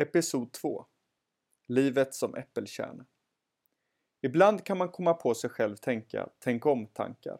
Episod 0.00 0.52
2 0.52 0.86
Livet 1.66 2.14
som 2.14 2.34
äppelkärna 2.34 3.06
Ibland 4.20 4.64
kan 4.64 4.78
man 4.78 4.88
komma 4.88 5.14
på 5.14 5.34
sig 5.34 5.50
själv 5.50 5.76
tänka 5.76 6.28
tänk 6.38 6.66
om-tankar. 6.66 7.38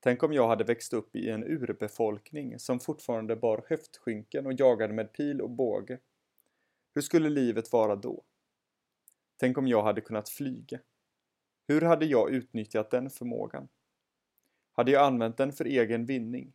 Tänk 0.00 0.22
om 0.22 0.32
jag 0.32 0.48
hade 0.48 0.64
växt 0.64 0.92
upp 0.92 1.16
i 1.16 1.28
en 1.28 1.44
urbefolkning 1.44 2.58
som 2.58 2.80
fortfarande 2.80 3.36
bar 3.36 3.64
höftskynken 3.68 4.46
och 4.46 4.52
jagade 4.52 4.94
med 4.94 5.12
pil 5.12 5.40
och 5.40 5.50
båge. 5.50 5.98
Hur 6.94 7.02
skulle 7.02 7.28
livet 7.28 7.72
vara 7.72 7.96
då? 7.96 8.24
Tänk 9.36 9.58
om 9.58 9.68
jag 9.68 9.82
hade 9.82 10.00
kunnat 10.00 10.28
flyga. 10.28 10.80
Hur 11.66 11.80
hade 11.80 12.06
jag 12.06 12.30
utnyttjat 12.30 12.90
den 12.90 13.10
förmågan? 13.10 13.68
Hade 14.72 14.90
jag 14.90 15.06
använt 15.06 15.36
den 15.36 15.52
för 15.52 15.64
egen 15.64 16.06
vinning? 16.06 16.52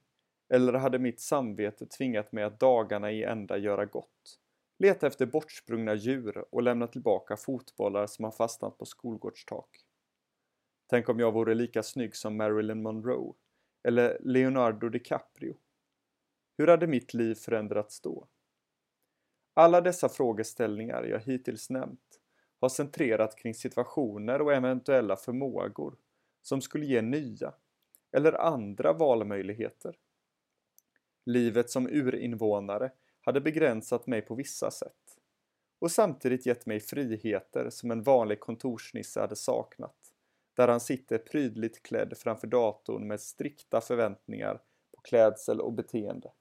Eller 0.50 0.74
hade 0.74 1.00
mitt 1.00 1.22
samvete 1.22 1.86
tvingat 1.86 2.32
mig 2.32 2.44
att 2.44 2.60
dagarna 2.60 3.12
i 3.12 3.24
ända 3.24 3.58
göra 3.58 3.86
gott? 3.86 4.40
Leta 4.78 5.08
efter 5.08 5.26
bortsprungna 5.26 5.96
djur 5.96 6.46
och 6.52 6.64
lämna 6.64 6.88
tillbaka 6.88 7.38
fotbollar 7.38 8.08
som 8.08 8.26
har 8.26 8.32
fastnat 8.32 8.78
på 8.78 8.86
skolgårdstak. 8.86 9.86
Tänk 10.88 11.10
om 11.10 11.20
jag 11.20 11.32
vore 11.32 11.56
lika 11.56 11.84
snygg 11.84 12.16
som 12.16 12.38
Marilyn 12.38 12.82
Monroe 12.82 13.34
eller 13.84 14.18
Leonardo 14.22 14.90
DiCaprio. 14.90 15.58
Hur 16.58 16.68
hade 16.68 16.88
mitt 16.88 17.14
liv 17.14 17.36
förändrats 17.36 18.02
då? 18.02 18.28
Alla 19.54 19.82
dessa 19.82 20.10
frågeställningar 20.10 21.04
jag 21.04 21.20
hittills 21.20 21.70
nämnt 21.70 22.20
har 22.60 22.70
centrerat 22.70 23.38
kring 23.38 23.54
situationer 23.54 24.42
och 24.42 24.54
eventuella 24.54 25.16
förmågor 25.16 25.96
som 26.42 26.62
skulle 26.62 26.86
ge 26.86 27.02
nya 27.02 27.54
eller 28.12 28.34
andra 28.34 28.94
valmöjligheter. 28.94 29.98
Livet 31.26 31.70
som 31.70 31.88
urinvånare 31.88 32.92
hade 33.26 33.42
begränsat 33.42 34.08
mig 34.08 34.22
på 34.22 34.36
vissa 34.36 34.72
sätt 34.72 35.18
och 35.80 35.92
samtidigt 35.92 36.46
gett 36.46 36.66
mig 36.66 36.80
friheter 36.80 37.70
som 37.70 37.92
en 37.92 38.04
vanlig 38.04 38.40
kontorsnisse 38.40 39.20
hade 39.20 39.36
saknat, 39.36 39.96
där 40.54 40.68
han 40.68 40.80
sitter 40.80 41.18
prydligt 41.18 41.84
klädd 41.84 42.14
framför 42.18 42.48
datorn 42.48 43.08
med 43.08 43.22
strikta 43.22 43.82
förväntningar 43.82 44.62
på 44.96 45.02
klädsel 45.02 45.62
och 45.62 45.74
beteende. 45.74 46.32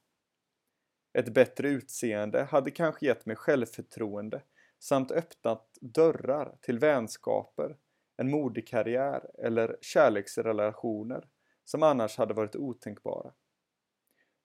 Ett 1.19 1.35
bättre 1.35 1.69
utseende 1.69 2.43
hade 2.43 2.71
kanske 2.71 3.07
gett 3.07 3.27
mig 3.27 3.37
självförtroende 3.37 4.43
samt 4.79 5.11
öppnat 5.11 5.79
dörrar 5.81 6.59
till 6.61 6.79
vänskaper, 6.79 7.77
en 8.17 8.31
modig 8.31 8.69
karriär 8.69 9.31
eller 9.39 9.79
kärleksrelationer 9.81 11.29
som 11.65 11.83
annars 11.83 12.19
hade 12.19 12.35
varit 12.35 12.57
otänkbara. 12.57 13.33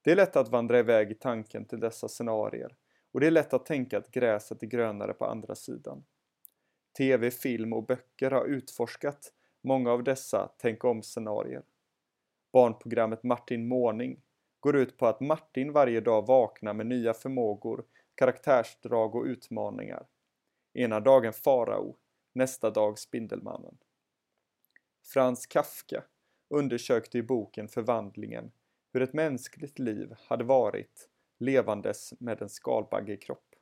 Det 0.02 0.12
är 0.12 0.16
lätt 0.16 0.36
att 0.36 0.50
vandra 0.50 0.80
iväg 0.80 1.12
i 1.12 1.16
tanken 1.16 1.66
till 1.66 1.80
dessa 1.80 2.08
scenarier 2.08 2.76
och 3.12 3.20
det 3.20 3.28
är 3.28 3.32
lätt 3.32 3.54
att 3.54 3.66
tänka 3.66 3.98
att 3.98 4.12
gräset 4.12 4.64
är 4.64 4.68
grönare 4.68 5.14
på 5.14 5.26
andra 5.26 5.56
sidan. 5.56 6.06
TV, 6.98 7.32
film 7.32 7.74
och 7.74 7.86
böcker 7.86 8.32
har 8.32 8.46
utforskat 8.46 9.34
många 9.62 9.92
av 9.92 10.04
dessa 10.04 10.52
tänk 10.58 10.84
om-scenarier. 10.84 11.64
Barnprogrammet 12.54 13.24
Martin 13.24 13.68
Måning 13.68 14.22
går 14.60 14.76
ut 14.78 14.98
på 14.98 15.08
att 15.08 15.20
Martin 15.20 15.72
varje 15.72 16.02
dag 16.02 16.28
vaknar 16.28 16.74
med 16.74 16.88
nya 16.88 17.14
förmågor, 17.14 17.86
karaktärsdrag 18.16 19.16
och 19.16 19.24
utmaningar. 19.24 20.08
Ena 20.74 21.00
dagen 21.00 21.34
farao, 21.34 21.96
nästa 22.34 22.70
dag 22.70 23.00
Spindelmannen. 23.00 23.78
Frans 25.04 25.48
Kafka 25.48 26.04
undersökte 26.50 27.18
i 27.18 27.24
boken 27.24 27.68
Förvandlingen 27.68 28.52
hur 28.94 29.02
ett 29.02 29.14
mänskligt 29.14 29.80
liv 29.80 30.16
hade 30.20 30.44
varit 30.44 31.10
levandes 31.38 32.14
med 32.20 32.42
en 32.42 32.50
skalbaggekropp. 32.50 33.56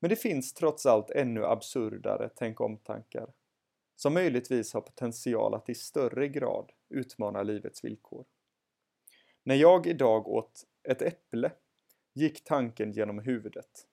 Men 0.00 0.10
det 0.10 0.16
finns 0.16 0.54
trots 0.54 0.86
allt 0.86 1.10
ännu 1.10 1.44
absurdare 1.44 2.30
tänk 2.36 2.60
om-tankar 2.60 3.32
som 3.96 4.14
möjligtvis 4.14 4.74
har 4.74 4.80
potential 4.80 5.54
att 5.54 5.68
i 5.68 5.74
större 5.74 6.28
grad 6.28 6.72
utmana 6.88 7.42
livets 7.42 7.84
villkor. 7.84 8.24
När 9.42 9.54
jag 9.54 9.86
idag 9.86 10.28
åt 10.28 10.66
ett 10.82 11.02
äpple 11.02 11.52
gick 12.12 12.44
tanken 12.44 12.92
genom 12.92 13.18
huvudet. 13.18 13.88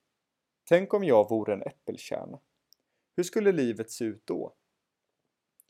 Tänk 0.64 0.94
om 0.94 1.03
jag 1.03 1.30
vore 1.30 1.53
en 1.53 1.62
äppelkärna. 1.62 2.40
Hur 3.16 3.24
skulle 3.24 3.52
livet 3.52 3.92
se 3.92 4.06
ut 4.06 4.25
då? 4.25 4.56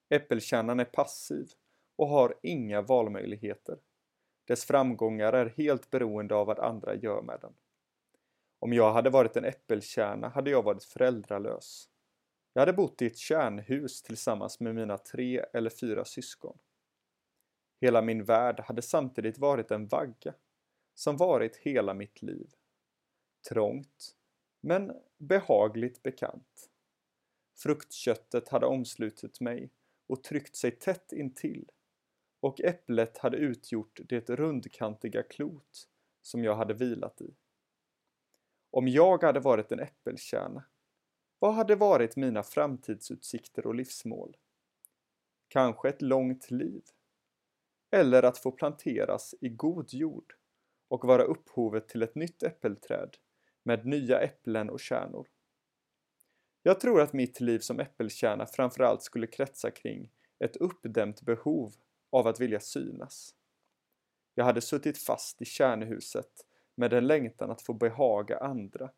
Äppelkärnan 0.10 0.80
är 0.80 0.86
passiv 0.86 1.48
och 1.96 2.08
har 2.08 2.36
inga 2.42 2.82
valmöjligheter. 2.82 3.78
Dess 4.50 4.66
framgångar 4.66 5.34
är 5.34 5.46
helt 5.46 5.90
beroende 5.90 6.36
av 6.36 6.48
vad 6.48 6.60
andra 6.60 6.96
gör 6.96 7.22
med 7.22 7.40
den. 7.42 7.54
Om 8.60 8.74
jag 8.74 8.94
hade 8.94 9.10
varit 9.10 9.36
en 9.36 9.46
äppelkärna 9.46 10.30
hade 10.30 10.50
jag 10.50 10.64
varit 10.64 10.84
föräldralös. 10.84 11.90
Jag 12.54 12.62
hade 12.62 12.74
bott 12.74 13.02
i 13.02 13.06
ett 13.06 13.18
kärnhus 13.18 14.02
tillsammans 14.02 14.60
med 14.60 14.76
mina 14.76 14.98
tre 14.98 15.46
eller 15.54 15.70
fyra 15.70 16.06
syskon. 16.06 16.58
Hela 17.82 18.02
min 18.02 18.24
värld 18.24 18.60
hade 18.60 18.82
samtidigt 18.82 19.38
varit 19.38 19.72
en 19.72 19.88
vagga, 19.88 20.34
som 20.96 21.18
varit 21.18 21.56
hela 21.56 21.94
mitt 21.94 22.22
liv. 22.22 22.50
Trångt, 23.50 24.16
men 24.62 24.92
behagligt 25.18 26.04
bekant. 26.04 26.70
Fruktköttet 27.58 28.50
hade 28.50 28.66
omslutit 28.66 29.40
mig 29.40 29.70
och 30.08 30.24
tryckt 30.24 30.56
sig 30.56 30.72
tätt 30.72 31.12
intill 31.12 31.72
och 32.40 32.62
äpplet 32.62 33.18
hade 33.18 33.38
utgjort 33.38 34.00
det 34.10 34.30
rundkantiga 34.30 35.24
klot 35.24 35.88
som 36.22 36.44
jag 36.44 36.56
hade 36.56 36.74
vilat 36.74 37.22
i. 37.22 37.36
Om 38.72 38.88
jag 38.88 39.24
hade 39.24 39.40
varit 39.40 39.72
en 39.72 39.80
äppelkärna, 39.80 40.66
vad 41.40 41.54
hade 41.54 41.76
varit 41.76 42.16
mina 42.16 42.44
framtidsutsikter 42.44 43.68
och 43.68 43.76
livsmål? 43.76 44.38
Kanske 45.48 45.90
ett 45.90 46.02
långt 46.02 46.52
liv? 46.52 46.84
Eller 47.92 48.24
att 48.24 48.38
få 48.38 48.52
planteras 48.52 49.36
i 49.42 49.50
god 49.50 49.94
jord 49.94 50.34
och 50.88 51.06
vara 51.06 51.24
upphovet 51.24 51.88
till 51.88 52.04
ett 52.04 52.16
nytt 52.16 52.44
äppelträd 52.44 53.18
med 53.64 53.86
nya 53.86 54.20
äpplen 54.20 54.70
och 54.70 54.80
kärnor. 54.80 55.28
Jag 56.64 56.80
tror 56.80 57.02
att 57.02 57.14
mitt 57.14 57.40
liv 57.40 57.60
som 57.60 57.80
äppelkärna 57.80 58.46
framförallt 58.46 59.04
skulle 59.04 59.28
kretsa 59.28 59.72
kring 59.72 60.12
ett 60.40 60.56
uppdämt 60.56 61.22
behov 61.22 61.74
av 62.10 62.28
att 62.28 62.40
vilja 62.40 62.60
synas. 62.60 63.36
Jag 64.36 64.46
hade 64.46 64.62
suttit 64.62 64.98
fast 64.98 65.42
i 65.42 65.46
kärnhuset 65.46 66.46
med 66.76 66.94
en 66.94 67.08
längtan 67.08 67.52
att 67.52 67.62
få 67.62 67.74
behaga 67.74 68.38
andra 68.38 68.92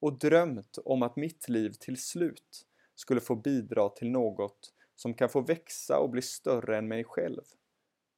och 0.00 0.18
drömt 0.18 0.78
om 0.84 1.02
att 1.02 1.16
mitt 1.16 1.48
liv 1.48 1.70
till 1.70 2.02
slut 2.02 2.66
skulle 2.94 3.20
få 3.20 3.34
bidra 3.36 3.88
till 3.88 4.10
något 4.10 4.74
som 4.94 5.14
kan 5.14 5.28
få 5.28 5.40
växa 5.40 5.98
och 5.98 6.10
bli 6.10 6.22
större 6.22 6.78
än 6.78 6.88
mig 6.88 7.04
själv. 7.04 7.42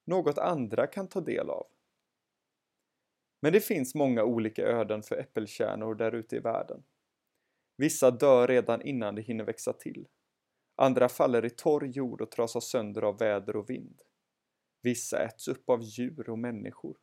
Något 0.05 0.39
andra 0.39 0.87
kan 0.87 1.09
ta 1.09 1.21
del 1.21 1.51
av. 1.51 1.67
Men 3.41 3.53
det 3.53 3.61
finns 3.61 3.95
många 3.95 4.25
olika 4.25 4.63
öden 4.63 5.03
för 5.03 5.17
äppelkärnor 5.17 5.95
där 5.95 6.13
ute 6.13 6.37
i 6.37 6.39
världen. 6.39 6.85
Vissa 7.77 8.11
dör 8.11 8.49
redan 8.49 8.83
innan 8.83 9.15
de 9.15 9.23
hinner 9.23 9.45
växa 9.45 9.73
till. 9.73 10.07
Andra 10.77 11.09
faller 11.09 11.45
i 11.45 11.51
torr 11.51 11.85
jord 11.87 12.21
och 12.21 12.31
trasas 12.31 12.65
sönder 12.65 13.03
av 13.03 13.19
väder 13.19 13.57
och 13.57 13.71
vind. 13.71 14.03
Vissa 14.83 15.25
äts 15.25 15.49
upp 15.49 15.71
av 15.71 15.83
djur 15.83 16.31
och 16.31 16.39
människor. 16.39 16.97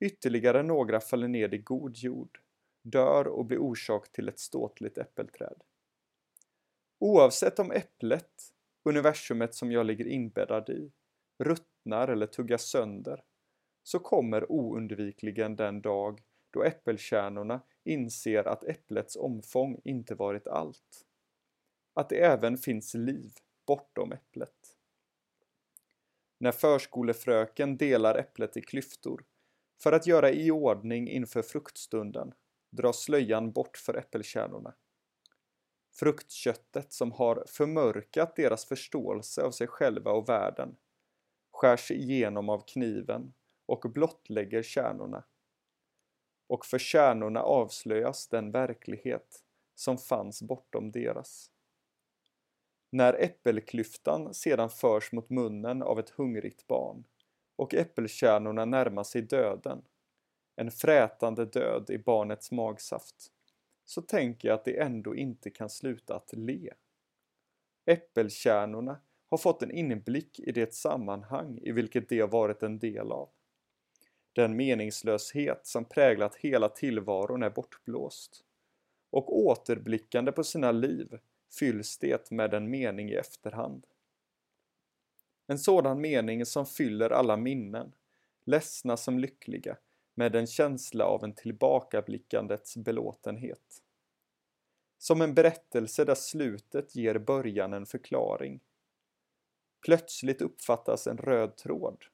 Ytterligare 0.00 0.62
några 0.62 1.00
faller 1.00 1.28
ned 1.28 1.54
i 1.54 1.58
god 1.58 1.96
jord, 1.96 2.40
dör 2.82 3.26
och 3.26 3.44
blir 3.44 3.58
orsak 3.58 4.12
till 4.12 4.28
ett 4.28 4.38
ståtligt 4.38 4.98
äppelträd. 4.98 5.62
Oavsett 6.98 7.58
om 7.58 7.70
äpplet, 7.70 8.52
universumet 8.84 9.54
som 9.54 9.72
jag 9.72 9.86
ligger 9.86 10.06
inbäddad 10.06 10.68
i, 10.68 10.92
ruttnar 11.38 12.08
eller 12.08 12.26
tuggas 12.26 12.62
sönder, 12.62 13.22
så 13.82 13.98
kommer 13.98 14.52
oundvikligen 14.52 15.56
den 15.56 15.82
dag 15.82 16.22
då 16.50 16.62
äppelkärnorna 16.62 17.60
inser 17.84 18.48
att 18.48 18.64
äpplets 18.64 19.16
omfång 19.16 19.80
inte 19.84 20.14
varit 20.14 20.46
allt 20.46 21.07
att 21.98 22.08
det 22.08 22.24
även 22.24 22.56
finns 22.56 22.94
liv 22.94 23.32
bortom 23.66 24.12
äpplet. 24.12 24.76
När 26.38 26.52
förskolefröken 26.52 27.76
delar 27.76 28.14
äpplet 28.14 28.56
i 28.56 28.60
klyftor 28.60 29.24
för 29.82 29.92
att 29.92 30.06
göra 30.06 30.30
i 30.30 30.50
ordning 30.50 31.08
inför 31.08 31.42
fruktstunden 31.42 32.34
dras 32.70 33.02
slöjan 33.02 33.52
bort 33.52 33.76
för 33.76 33.94
äppelkärnorna. 33.94 34.74
Fruktköttet 35.94 36.92
som 36.92 37.12
har 37.12 37.44
förmörkat 37.48 38.36
deras 38.36 38.64
förståelse 38.64 39.42
av 39.42 39.50
sig 39.50 39.66
själva 39.66 40.10
och 40.10 40.28
världen 40.28 40.76
skärs 41.50 41.90
igenom 41.90 42.48
av 42.48 42.64
kniven 42.66 43.32
och 43.66 43.80
blottlägger 43.80 44.62
kärnorna. 44.62 45.24
Och 46.46 46.66
för 46.66 46.78
kärnorna 46.78 47.42
avslöjas 47.42 48.28
den 48.28 48.52
verklighet 48.52 49.44
som 49.74 49.98
fanns 49.98 50.42
bortom 50.42 50.90
deras. 50.90 51.50
När 52.90 53.14
äppelklyftan 53.14 54.34
sedan 54.34 54.70
förs 54.70 55.12
mot 55.12 55.30
munnen 55.30 55.82
av 55.82 55.98
ett 55.98 56.10
hungrigt 56.10 56.66
barn 56.66 57.04
och 57.56 57.74
äppelkärnorna 57.74 58.64
närmar 58.64 59.04
sig 59.04 59.22
döden, 59.22 59.82
en 60.56 60.70
frätande 60.70 61.44
död 61.44 61.90
i 61.90 61.98
barnets 61.98 62.50
magsaft, 62.50 63.32
så 63.84 64.02
tänker 64.02 64.48
jag 64.48 64.54
att 64.54 64.64
det 64.64 64.80
ändå 64.80 65.16
inte 65.16 65.50
kan 65.50 65.70
sluta 65.70 66.16
att 66.16 66.32
le. 66.32 66.72
Äppelkärnorna 67.86 69.00
har 69.30 69.38
fått 69.38 69.62
en 69.62 69.70
inblick 69.70 70.40
i 70.40 70.52
det 70.52 70.74
sammanhang 70.74 71.58
i 71.62 71.72
vilket 71.72 72.08
de 72.08 72.20
har 72.20 72.28
varit 72.28 72.62
en 72.62 72.78
del 72.78 73.12
av. 73.12 73.28
Den 74.32 74.56
meningslöshet 74.56 75.66
som 75.66 75.84
präglat 75.84 76.36
hela 76.36 76.68
tillvaron 76.68 77.42
är 77.42 77.50
bortblåst. 77.50 78.44
Och 79.10 79.38
återblickande 79.38 80.32
på 80.32 80.44
sina 80.44 80.72
liv 80.72 81.18
fylls 81.50 81.98
det 81.98 82.30
med 82.30 82.54
en 82.54 82.70
mening 82.70 83.10
i 83.10 83.14
efterhand. 83.14 83.86
En 85.46 85.58
sådan 85.58 86.00
mening 86.00 86.46
som 86.46 86.66
fyller 86.66 87.10
alla 87.10 87.36
minnen, 87.36 87.92
ledsna 88.44 88.96
som 88.96 89.18
lyckliga, 89.18 89.76
med 90.14 90.36
en 90.36 90.46
känsla 90.46 91.04
av 91.04 91.24
en 91.24 91.34
tillbakablickandets 91.34 92.76
belåtenhet. 92.76 93.82
Som 94.98 95.20
en 95.20 95.34
berättelse 95.34 96.04
där 96.04 96.14
slutet 96.14 96.96
ger 96.96 97.18
början 97.18 97.72
en 97.72 97.86
förklaring. 97.86 98.60
Plötsligt 99.86 100.42
uppfattas 100.42 101.06
en 101.06 101.18
röd 101.18 101.56
tråd. 101.56 102.04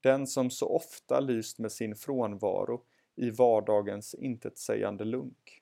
Den 0.00 0.26
som 0.26 0.50
så 0.50 0.68
ofta 0.68 1.20
lyst 1.20 1.58
med 1.58 1.72
sin 1.72 1.96
frånvaro 1.96 2.84
i 3.16 3.30
vardagens 3.30 4.14
intetsägande 4.14 5.04
lunk. 5.04 5.59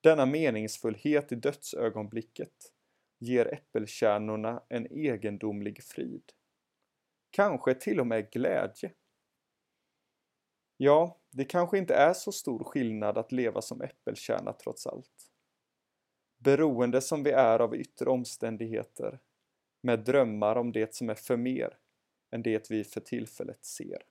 Denna 0.00 0.26
meningsfullhet 0.26 1.32
i 1.32 1.34
dödsögonblicket 1.34 2.72
ger 3.18 3.54
äppelkärnorna 3.54 4.62
en 4.68 4.86
egendomlig 4.86 5.82
frid. 5.82 6.32
Kanske 7.30 7.74
till 7.74 8.00
och 8.00 8.06
med 8.06 8.30
glädje. 8.30 8.92
Ja, 10.76 11.20
det 11.30 11.44
kanske 11.44 11.78
inte 11.78 11.94
är 11.94 12.12
så 12.12 12.32
stor 12.32 12.64
skillnad 12.64 13.18
att 13.18 13.32
leva 13.32 13.62
som 13.62 13.82
äppelkärna 13.82 14.52
trots 14.52 14.86
allt. 14.86 15.30
Beroende 16.38 17.00
som 17.00 17.22
vi 17.22 17.30
är 17.30 17.58
av 17.58 17.76
yttre 17.76 18.10
omständigheter, 18.10 19.18
med 19.82 20.04
drömmar 20.04 20.56
om 20.56 20.72
det 20.72 20.94
som 20.94 21.10
är 21.10 21.14
för 21.14 21.36
mer 21.36 21.78
än 22.30 22.42
det 22.42 22.70
vi 22.70 22.84
för 22.84 23.00
tillfället 23.00 23.64
ser. 23.64 24.02